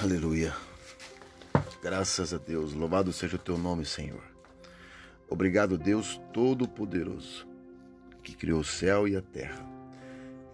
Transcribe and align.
Aleluia. 0.00 0.54
Graças 1.82 2.32
a 2.32 2.38
Deus. 2.38 2.72
Louvado 2.72 3.12
seja 3.12 3.34
o 3.34 3.38
teu 3.38 3.58
nome, 3.58 3.84
Senhor. 3.84 4.22
Obrigado, 5.28 5.76
Deus 5.76 6.20
Todo-Poderoso, 6.32 7.44
que 8.22 8.36
criou 8.36 8.60
o 8.60 8.64
céu 8.64 9.08
e 9.08 9.16
a 9.16 9.20
terra. 9.20 9.60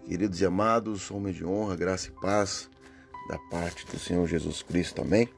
Queridos 0.03 0.41
e 0.41 0.45
amados, 0.47 1.11
homem 1.11 1.31
de 1.31 1.45
honra, 1.45 1.75
graça 1.75 2.07
e 2.07 2.11
paz 2.11 2.71
da 3.29 3.37
parte 3.37 3.85
do 3.85 3.99
Senhor 3.99 4.25
Jesus 4.27 4.63
Cristo. 4.63 5.03
Amém. 5.03 5.29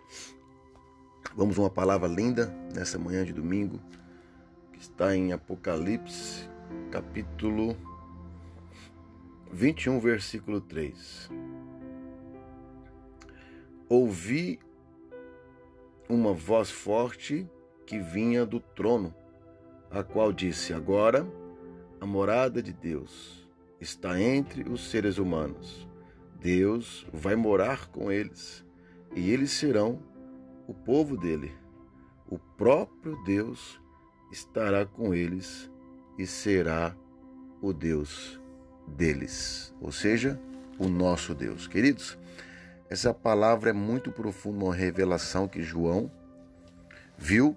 Vamos 1.36 1.58
uma 1.58 1.70
palavra 1.70 2.08
linda 2.08 2.46
nessa 2.74 2.98
manhã 2.98 3.26
de 3.26 3.34
domingo, 3.34 3.78
que 4.72 4.80
está 4.80 5.14
em 5.18 5.34
Apocalipse, 5.34 6.50
capítulo 6.92 7.76
21, 9.52 10.00
versículo 10.00 10.62
3 10.62 11.47
ouvi 13.90 14.60
uma 16.10 16.34
voz 16.34 16.70
forte 16.70 17.50
que 17.86 18.00
vinha 18.00 18.46
do 18.46 18.60
trono, 18.60 19.14
a 19.90 20.04
qual 20.04 20.32
disse: 20.32 20.74
Agora 20.74 21.26
a 22.00 22.06
morada 22.06 22.62
de 22.62 22.74
Deus 22.74 23.48
está 23.80 24.20
entre 24.20 24.70
os 24.70 24.90
seres 24.90 25.18
humanos. 25.18 25.88
Deus 26.40 27.06
vai 27.12 27.36
morar 27.36 27.88
com 27.88 28.12
eles 28.12 28.64
e 29.16 29.32
eles 29.32 29.52
serão 29.52 30.00
o 30.68 30.74
povo 30.74 31.18
dele. 31.18 31.52
O 32.30 32.38
próprio 32.38 33.18
Deus 33.24 33.82
estará 34.32 34.86
com 34.86 35.14
eles 35.14 35.72
e 36.18 36.28
será 36.28 36.96
o 37.62 37.74
Deus 37.74 38.40
deles, 38.88 39.74
ou 39.82 39.92
seja, 39.92 40.40
o 40.78 40.88
nosso 40.88 41.34
Deus. 41.34 41.68
Queridos, 41.68 42.18
essa 42.90 43.14
palavra 43.14 43.72
é 43.72 43.74
muito 43.74 44.12
profunda, 44.12 44.66
uma 44.66 44.76
revelação 44.76 45.48
que 45.48 45.62
João 45.62 46.10
viu 47.18 47.56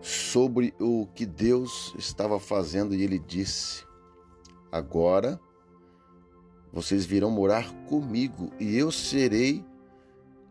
sobre 0.00 0.74
o 0.80 1.06
que 1.14 1.24
Deus 1.24 1.94
estava 1.96 2.40
fazendo 2.40 2.94
e 2.94 3.02
ele 3.02 3.18
disse: 3.18 3.84
Agora 4.70 5.38
vocês 6.72 7.06
virão 7.06 7.30
morar 7.30 7.72
comigo 7.86 8.50
e 8.58 8.76
eu 8.76 8.90
serei 8.90 9.64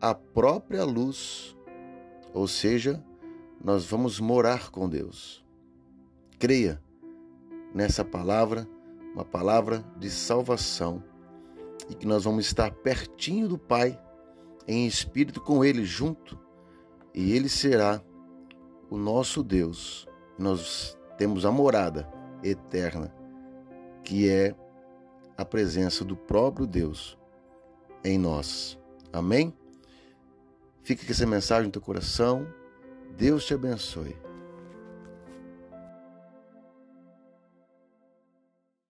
a 0.00 0.14
própria 0.14 0.84
luz. 0.84 1.54
Ou 2.32 2.48
seja, 2.48 3.02
nós 3.62 3.86
vamos 3.86 4.20
morar 4.20 4.70
com 4.70 4.88
Deus. 4.88 5.44
Creia 6.38 6.82
nessa 7.74 8.04
palavra, 8.04 8.68
uma 9.14 9.24
palavra 9.24 9.84
de 9.98 10.10
salvação 10.10 11.02
e 11.88 11.94
que 11.94 12.06
nós 12.06 12.24
vamos 12.24 12.46
estar 12.46 12.70
pertinho 12.70 13.48
do 13.48 13.58
Pai, 13.58 14.00
em 14.66 14.86
espírito 14.86 15.40
com 15.40 15.64
Ele 15.64 15.84
junto, 15.84 16.38
e 17.14 17.32
Ele 17.32 17.48
será 17.48 18.02
o 18.90 18.96
nosso 18.96 19.42
Deus. 19.42 20.06
Nós 20.38 20.96
temos 21.16 21.44
a 21.44 21.50
morada 21.50 22.08
eterna, 22.42 23.14
que 24.02 24.28
é 24.28 24.54
a 25.36 25.44
presença 25.44 26.04
do 26.04 26.16
próprio 26.16 26.66
Deus 26.66 27.18
em 28.04 28.18
nós. 28.18 28.78
Amém? 29.12 29.54
Fica 30.82 31.04
com 31.04 31.12
essa 31.12 31.26
mensagem 31.26 31.66
no 31.66 31.72
teu 31.72 31.82
coração. 31.82 32.46
Deus 33.16 33.44
te 33.44 33.54
abençoe. 33.54 34.16